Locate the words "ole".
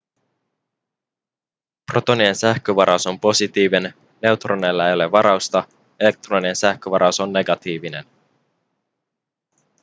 4.93-5.11